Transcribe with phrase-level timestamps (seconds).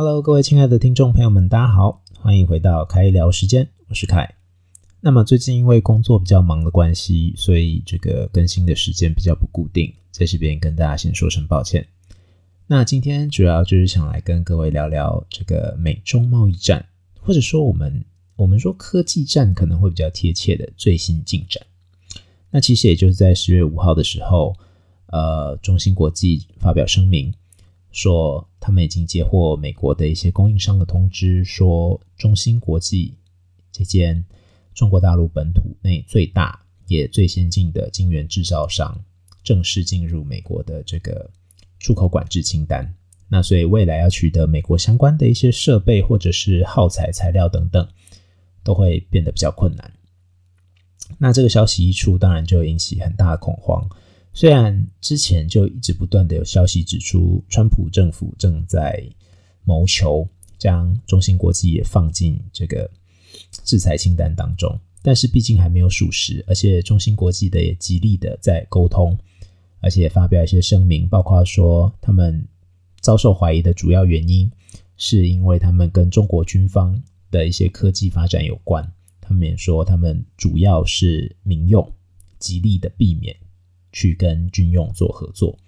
[0.00, 4.36] Hello，各位亲爱的听众朋友们，大家好，欢迎回到开聊时间，我是凯。
[5.00, 11.84] 那么最近因为工作比较忙的关系，所以这个更新的时间比较不固定，在这边跟大家先说声抱歉。
[12.68, 16.86] 那今天主要就是想来跟各位聊聊这个美中贸易战，
[17.20, 18.04] 或者说我们
[18.36, 21.60] 我们说科技战可能会比较贴切的最新进展。
[22.52, 24.54] 那其实也就是在十月五号的时候，
[25.06, 27.34] 呃，中芯国际发表声明。
[27.90, 33.14] 说他们已经接获美国的一些供应商的通知，说中芯国际
[33.72, 34.24] 这间
[34.74, 39.02] 中国大陆本土内最大也最先进的晶圆制造商，
[39.42, 41.30] 正式进入美国的这个
[41.78, 42.94] 出口管制清单。
[43.28, 47.86] 那所以未来要取得美国相关的一些设备或者是耗材材料等等，
[48.62, 49.92] 都会变得比较困难。
[51.18, 53.88] 那这个消息一出，当然就引起很大的恐慌。
[54.38, 59.04] 虽然之前就一直不断的有消息指出，川普政府正在
[59.64, 62.88] 谋求将中芯国际也放进这个
[63.64, 69.18] 制裁清单当中，但是毕竟还没有属实，而且中芯国际的也极力的在沟通，
[69.80, 72.46] 而且发表一些声明，包括说他们
[73.00, 74.48] 遭受怀疑的主要原因
[74.96, 78.88] 是因为他们跟中国军方的一些科技发展有关，
[79.20, 81.92] 他们也说他们主要是民用，
[82.38, 83.34] 极力的避免。
[83.98, 85.58] 去跟军用做合作，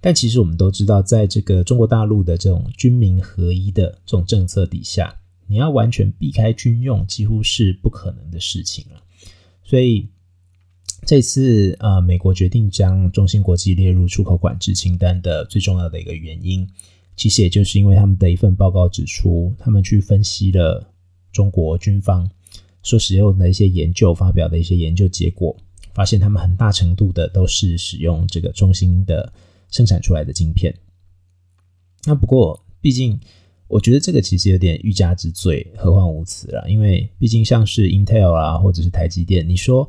[0.00, 5.14] 但其实我们都知道，在这个中国大陆的这种军民合一的这种政策底下，
[5.46, 9.02] 你要完全避开军用，几乎是不可能的事情了。
[9.62, 10.08] 所以
[11.04, 16.66] 这次呃，美国决定将中芯国际列入出口管制清单的最重要的一个原因，
[17.14, 20.90] 其实也就是因为他们的一份报告指出，他们去分析了
[21.30, 22.26] 中国军方
[22.82, 25.54] 所使用的一些研究发表的一些研究结果。
[25.94, 29.32] 发现他们很大程度的都是使用这个中芯的
[29.70, 30.74] 生产出来的晶片。
[32.04, 33.18] 那不过，毕竟
[33.68, 36.68] 我觉得这个其实有点欲加之罪，何患无辞了。
[36.68, 39.88] 因为毕竟像是 Intel 啊，或者是台积电，你说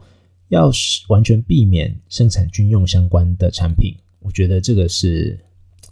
[0.50, 5.38] 要是完全避免生产军用相关的产品，我觉得这个是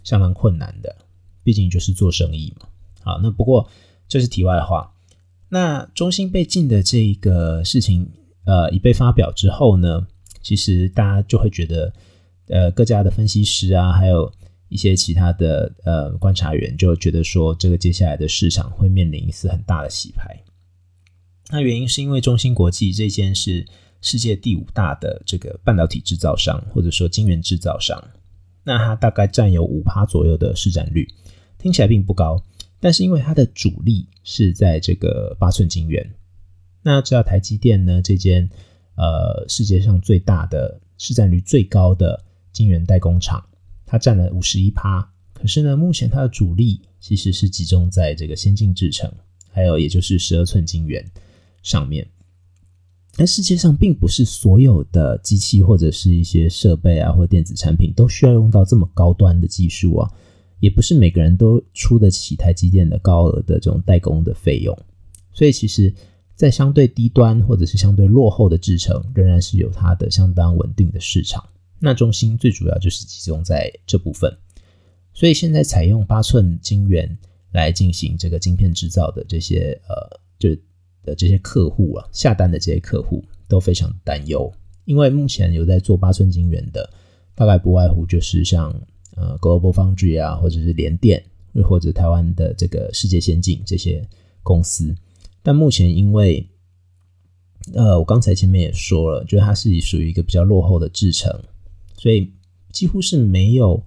[0.04, 0.96] 相当困难的。
[1.42, 2.68] 毕竟就是做生意嘛。
[3.02, 3.68] 好，那不过
[4.06, 4.94] 这是题外话。
[5.48, 8.08] 那中芯被禁的这一个事情。
[8.44, 10.06] 呃，已被发表之后呢，
[10.42, 11.92] 其实大家就会觉得，
[12.48, 14.30] 呃，各家的分析师啊，还有
[14.68, 20.38] 一些其他的呃观察员就觉得说，这个接下来的市场会面临一次很大的洗牌。
[21.50, 23.64] 那原因是因为中芯国际这间是
[24.00, 28.02] 世界第五大的这个半导体制造商，或者说晶圆制造商，
[28.64, 31.08] 那它大概占有五趴左右的市占率，
[31.58, 32.42] 听起来并不高，
[32.80, 36.14] 但是因为它的主力是在这个八寸晶圆。
[36.84, 38.46] 那要知道台积电呢，这间
[38.94, 42.22] 呃世界上最大的市占率最高的
[42.52, 43.42] 晶圆代工厂，
[43.86, 45.10] 它占了五十一趴。
[45.32, 49.10] 可是呢，目前它的主力其实是集中在这个先进制程，
[49.50, 51.02] 还有也就是十二寸晶圆
[51.62, 52.06] 上面。
[53.16, 60.10] 但世界上并不是所有的机器或者是一些设备啊，或电子产品都需要用到这么高端的技术啊，
[60.60, 64.78] 也不是每个人都出得起台积电的高额的这种代工的费用，
[65.32, 65.90] 所以其实。
[66.34, 71.44] 在相对低端或者是相对落后的制程，仍然是有它的相当稳定的市场。
[71.78, 74.34] 那中心最主要就是集中在这部分，
[75.12, 77.16] 所以现在采用八寸晶圆
[77.52, 80.48] 来进行这个晶片制造的这些呃，就
[81.04, 84.50] 的这些客户啊，下单的这些客户都非常担忧，
[84.86, 86.88] 因为目前有在做八寸晶圆的，
[87.34, 88.74] 大概不外乎就是像
[89.16, 91.22] 呃 Global Foundry 啊，或者是联电，
[91.52, 94.04] 又或者台湾的这个世界先进这些
[94.42, 94.94] 公司。
[95.46, 96.48] 但目前因为，
[97.74, 101.30] 呃，我刚才前面也说了，就是它是属于一个比较落后的制程，
[101.98, 102.32] 所以
[102.72, 103.84] 几乎是没有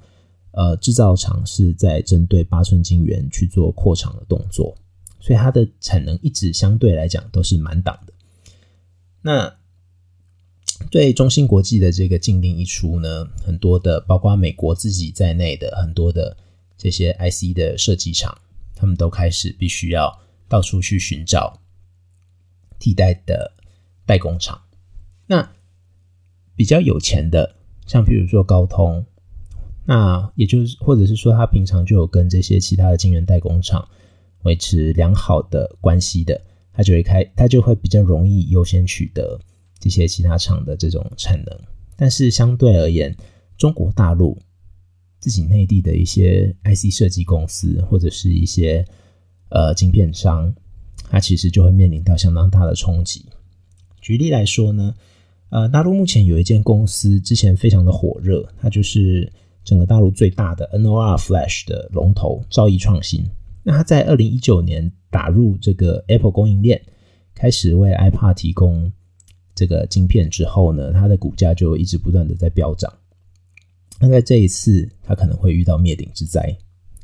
[0.51, 4.77] 呃制造厂是在针对八寸晶圆去做扩厂的动作，
[5.19, 8.13] 所以它的产能一直相对来讲都是满档的。
[9.23, 9.55] 那
[10.91, 16.37] 对中芯国际的这个禁令一出呢，很多的包括美国自己在内的很多的
[16.77, 18.37] 这些 IC 的设计厂，
[18.75, 20.19] 他们都开始必须要。
[20.49, 21.59] 到处去寻找
[22.79, 23.53] 替代的
[24.05, 24.61] 代工厂，
[25.25, 25.51] 那
[26.55, 27.55] 比较有钱的，
[27.85, 29.05] 像譬如说高通，
[29.85, 33.87] 那也就是或者是说他平常就有跟这些其他的晶圆代工厂
[34.43, 36.41] 维持良好的关系的，
[36.71, 39.39] 他就会开，他就会比较容易优先取得
[39.79, 41.59] 这些其他厂的这种产能。
[41.95, 43.15] 但是相对而言，
[43.57, 44.39] 中国大陆
[45.19, 48.85] 自己内地的一些 IC 设计公司或者是一些。
[49.49, 50.53] 呃，晶片商，
[51.09, 53.25] 它其实就会面临到相当大的冲击。
[54.01, 54.93] 举例来说呢，
[55.49, 59.31] 呃，大陆目前有一间公司之前非常的火热，它就是
[59.63, 63.25] 整个大陆最大的 NOR Flash 的龙头兆易创新。
[63.63, 66.81] 那它在二零一九年打入这个 Apple 供应链，
[67.33, 68.91] 开始为 iPad 提供
[69.55, 72.93] 这个晶片之后呢，它的股价就一直不断的在飙涨。
[73.99, 76.55] 那在这一次，它可能会遇到灭顶之灾。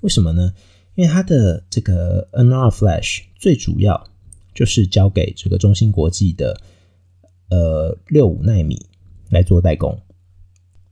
[0.01, 0.53] 为什么呢？
[0.95, 4.09] 因为它的这个 NR Flash 最主要
[4.53, 6.61] 就是交给这个中芯国际的
[7.49, 8.79] 呃六五纳米
[9.29, 9.99] 来做代工。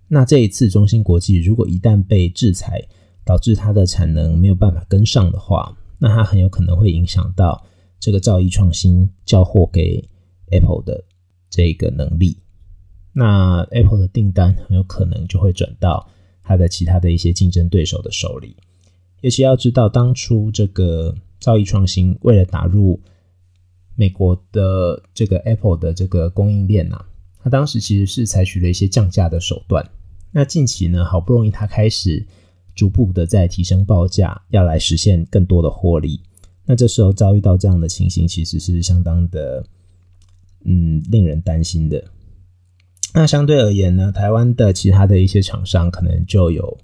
[0.08, 2.84] 那这一次中芯国际如果一旦被制裁，
[3.24, 7.66] 导致它的产能没有办法跟上的话，那它很有可能会影响到
[8.00, 10.04] 这个造诣创新交货给
[10.50, 11.04] Apple 的
[11.50, 12.38] 这个能力。
[13.14, 16.10] 那 Apple 的订单很有可能就会转到
[16.44, 18.58] 它的其他的一些竞争对手的手里。
[19.22, 23.00] 尤其要知道，当初这个造诣创新为了打入
[23.96, 27.04] 美国的这个 Apple 的这个供应链呐，
[27.42, 29.90] 它当时其实是采取了一些降价的手段。
[30.32, 32.26] 那近期呢，好不容易它开始。
[32.74, 36.22] 逐步的在提升报价，要来实现更多的获利。
[36.66, 39.62] 那这时候遭遇到这样的情形，其实是相当的，
[40.64, 42.02] 嗯，令人担心的。
[43.14, 46.76] 那相对而言呢，台湾的其他的一些厂商可能就有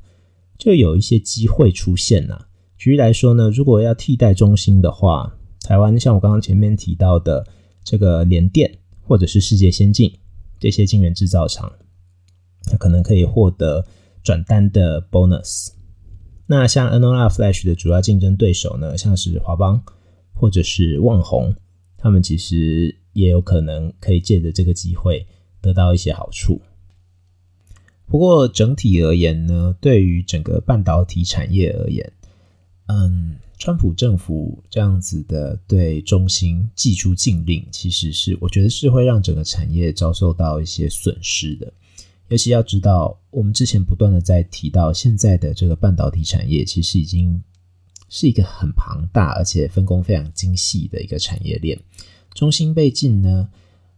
[0.58, 2.48] 就有一些机会出现了。
[2.78, 7.46] 举例来说呢，如果要替代中芯的话，台湾像我刚刚前面提到的
[7.84, 10.12] 这个联电或者是世界先进
[10.60, 11.72] 这些晶圆制造厂，
[12.64, 13.86] 它可能可以获得
[14.24, 15.70] 转单的 bonus。
[16.46, 19.84] 那像 n o r Flash 的主要竞争对手呢，像是华邦
[20.34, 21.54] 或者是旺宏，
[21.98, 25.26] 他们其实也有可能可以借着这个机会
[25.62, 26.62] 得到一些好处。
[28.08, 32.12] 不过整体而言呢，对于整个半导体产业而言，
[32.88, 41.72] 嗯，川普政府这样子的对中芯寄出禁令，其实是我觉得是会让整个产业遭受到一些损失的。
[42.30, 47.42] 尤其要知道，我们之前不断的在提到，现在的这个半导体产业其实已经
[48.10, 51.78] 是一个很庞大而且分工非常精细的一个产业链。
[52.34, 53.50] 中芯被禁呢，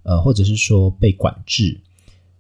[0.04, 1.80] 呃，或者是说被管制，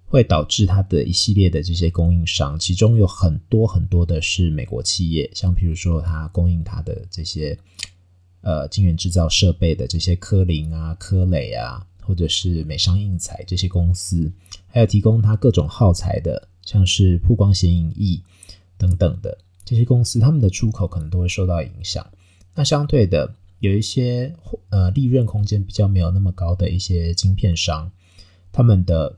[0.10, 7.58] 会导致它的一系列的这些供应商，其中有很多很多的是美国企业，像比如说它供应它的这些
[8.42, 11.86] 呃晶圆制造设备的这些科林啊、科磊啊。
[12.02, 14.32] 或者是美商印彩这些公司，
[14.66, 18.20] 还有提供它各种耗材的，像是曝光显影液
[18.80, 22.04] 等等的这些公司，他们的出口可能都会受到影响。
[22.56, 24.34] 那相对的，有一些
[24.70, 27.92] 呃利润空间比较没有那么高的一些晶片商，
[28.52, 29.16] 他们的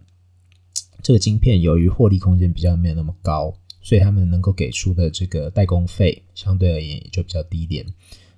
[1.02, 7.86] 这个晶片由于获利空间比较没有那么高，所以他们能够给出的这个代工费相对而言也就比较低廉。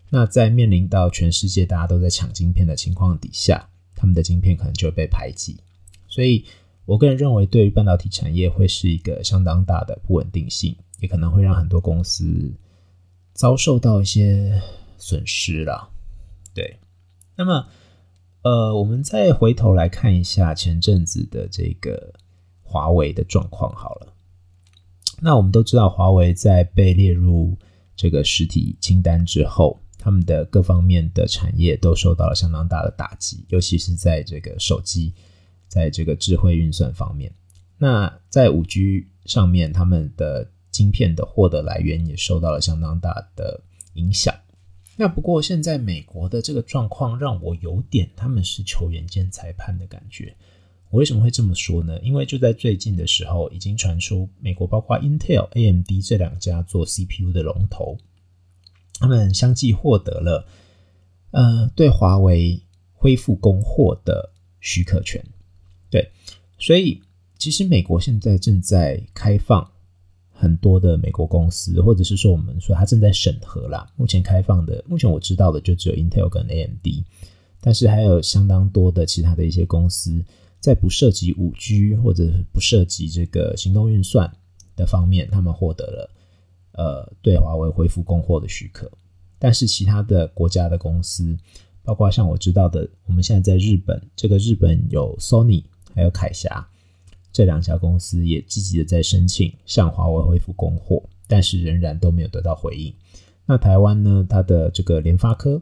[0.10, 5.58] 那在面临到全世界大家都在抢晶片的情况底下，他们的晶片可能就会被排挤，
[6.08, 6.46] 所以
[6.86, 12.54] 我个人认为，对于半导体产业会是一个相当大的不稳定性，也可能会让很多公司
[13.34, 14.62] 遭受到一些
[14.98, 15.90] 损失啦。
[16.54, 16.78] 对，
[17.36, 17.68] 那么
[18.44, 22.14] 呃，我们再回头来看一下前阵子的这个
[22.74, 24.14] 华为的状况好了。
[25.22, 27.56] 那我们都知道，华为在被列入
[27.96, 29.80] 这个实体清单之后。
[30.00, 35.14] 他们的各方面的产业都受到了相当大的打击，尤其是在这个手机，
[35.70, 37.34] 在这个智慧运算方面。
[37.78, 44.36] 那在五 G 上面，他们的晶片的获得来源也受到了相当大的影响。
[44.98, 50.36] 那不过现在美国的这个状况让我有点他们是球员兼裁判的感觉。
[50.94, 52.00] 我为什么会这么说呢？
[52.02, 57.98] 因为就在最近的时候，已经传出美国包括 Intel、AMD 这两家做 CPU 的龙头。
[59.00, 60.46] 他们相继获得了，
[61.32, 62.62] 呃，对华为
[62.94, 65.26] 恢复供货的许可权。
[65.90, 66.12] 对，
[66.60, 67.02] 所以
[67.40, 69.68] 其实美国现在正在开放
[70.32, 73.92] 很多的美国公司，或者是说我们说它正在审核啦。
[73.96, 76.86] 目前开放的，目前我知道的就只有 Intel 跟 AMD，
[77.60, 80.24] 但是还有相当多的其他的一些公司，
[80.64, 84.34] 在不涉及五 G 或者是不涉及这个行动运算
[84.78, 86.10] 的方面，他们获得了。
[86.72, 88.90] 呃，对华为恢复供货的许可，
[89.38, 91.38] 但是其他的国家的公司，
[91.84, 96.66] 包括像我知道的，我们现在在日本，这个日本有 Sony 还有凯霞
[97.34, 102.94] 这两家公司也积极的在申请向华为恢复供货，但是仍然都没有得到回应。
[103.46, 105.62] 那台湾呢，它的这个联发科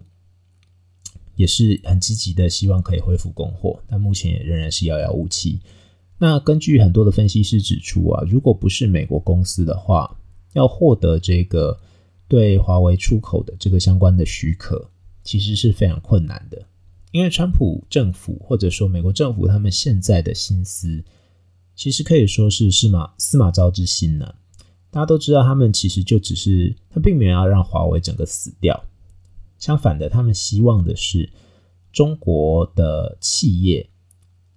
[1.42, 5.60] 也是很积极的，希望可以恢复供货，但目前也仍然是遥遥无期。
[6.20, 10.16] 那根据很多的分析师指出啊，如果不是美国公司的话，
[10.54, 11.80] 要获得这个
[12.28, 14.90] 对华为出口的这个相关的许可，
[15.24, 16.64] 其实是非常困难的。
[17.12, 21.04] 因为川普政府或者说美国政府，他们现在的心思，
[21.76, 24.36] 其实可以说是司马司马昭之心呢。
[24.92, 28.86] 大家都知道，他们其实就只是他并没有要让华为整个死掉，
[29.62, 31.32] 相反的，他们希望的是
[31.94, 33.88] 中国的企业，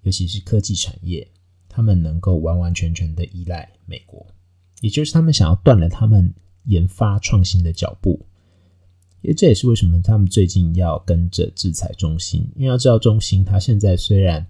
[0.03, 1.29] 尤其是科技产业，
[1.69, 4.27] 他们能够完完全全的依赖美国，
[4.81, 6.33] 也就是他们想要断了他们
[6.65, 8.19] 研发创新的脚步。
[9.21, 14.47] 因为这也是为什么他们最近要跟着制裁中芯，因为要知道中芯它现在虽然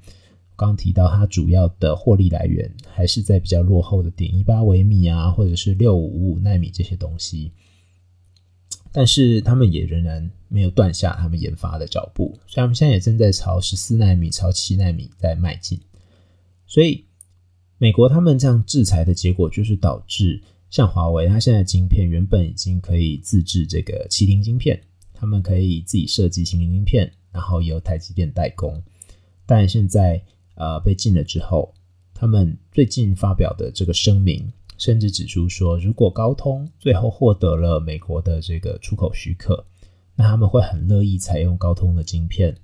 [0.56, 7.52] 刚提到它主要的获利来源还是在比较落后的点一八微米啊，或者是六五五五纳米这些东西，
[8.96, 15.80] 但是他们也仍然没有断下他们研发的脚步，所以他们现在也正在朝十四纳米、朝七纳米在迈进。
[16.64, 17.04] 所以
[17.78, 20.40] 美国他们这样制裁的结果，就是导致。
[20.70, 24.80] 像华为，它现在晶片原本已经可以自制这个麒麟晶片，
[25.12, 28.82] 他们可以自己设计麒麟晶片，然后由台积电代工。
[29.46, 30.20] 但现在
[30.56, 31.72] 呃被禁了之后，
[32.12, 39.64] 他们最近发表的这个声明，甚至指出说，如果高通最后获得了美国的这个出口许可，
[40.16, 42.56] 那他们会很乐意采用高通的晶片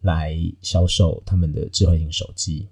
[0.00, 2.68] 来销售他们的智慧型手机。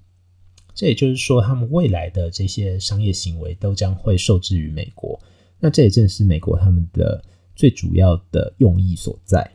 [0.75, 5.19] 这也就是说，他们未来的这些商业行为都将会受制于美国。
[5.59, 7.25] 那这也正是美国他们的
[7.55, 9.51] 最主要的用意所在。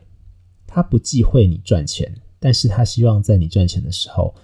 [0.66, 4.34] 他不忌讳你赚钱，但是他希望在你赚钱的时候，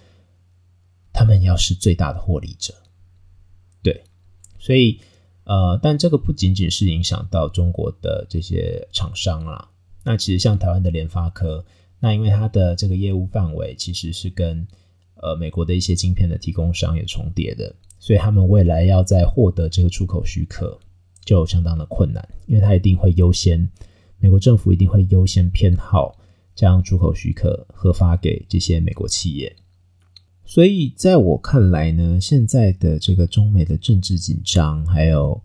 [1.12, 2.73] 他们要是最大的获利者。
[3.83, 4.04] 对，
[4.59, 5.00] 所以
[5.45, 9.71] 呃，但这个不仅仅是影响到中国的这些厂商啦。
[10.05, 11.65] 那其实像台湾的联发科，
[12.00, 14.67] 那因为它的这个业务范围其实是跟
[15.21, 20.79] 呃，美国的一些晶片的提供商也重叠的，所以他们未来要在获得这个出口许可
[21.25, 23.69] 就相当的困难，因为他一定会优先，
[24.19, 26.17] 美国政府一定会优先偏好
[26.55, 29.55] 将出口许可核发给这些美国企业。
[30.49, 35.40] 所以在我看来呢，现在的这个中美的政治紧张，还有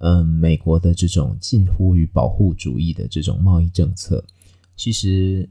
[0.00, 4.22] 嗯美国的这种近乎于保护主义的这种贸易政策，
[4.76, 5.48] 其实。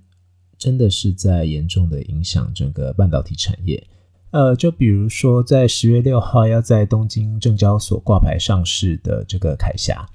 [0.59, 3.81] 真的是在严重的影响整个半导体产业。
[4.31, 10.05] 呃，就比如说，在十月六号要在东京证交所挂牌上市的这个凯霞，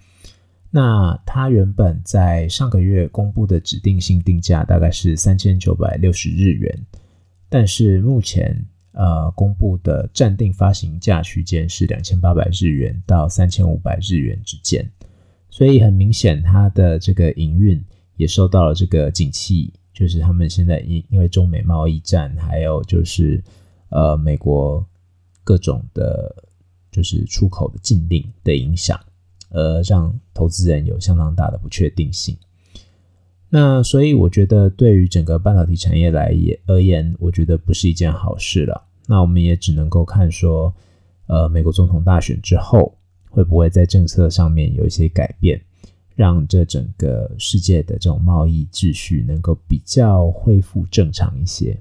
[0.71, 6.87] 那它原本在上个月公布的指定性定价大概是三千九百六十日元，
[7.49, 14.91] 但是目前呃公布的暂定发行价区间是两千八百日元到三千五百日元之间，
[15.51, 17.85] 所以很明显，它的这个营运
[18.17, 19.73] 也受到了这个景气。
[19.93, 23.41] 就是他们现在因因为中美贸易战，还有就是
[23.91, 24.85] 呃美国
[25.45, 26.35] 各种的，
[26.91, 28.99] 就是出口的禁令的影响，
[29.51, 32.37] 呃，让投资人有相当大的不确定性。
[33.55, 38.83] 那所以我觉得对于整个半导体产业来也而言，我觉得不是一件好事了。
[39.07, 40.75] 那我们也只能够看说，
[41.29, 42.99] 呃，美国总统大选之后
[43.31, 45.61] 会不会在政策上面有一些改变。
[46.17, 51.77] 让这整个世界的这种贸易秩序能够比较恢复正常一些。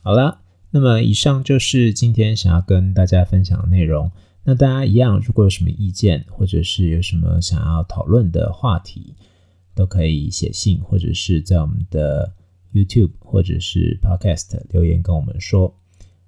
[0.00, 0.40] 好了，
[0.70, 4.10] 那么以上就是今天想要跟大家分享的内容。
[4.44, 9.14] 那大家一样，如果有什么意见，或者是有什么想要讨论的话题，
[9.80, 12.30] 都可以写信，或者是在我们的
[12.74, 15.74] YouTube 或者是 Podcast 留言跟我们说。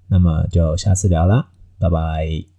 [0.07, 2.52] 那么就下次聊啦，拜拜。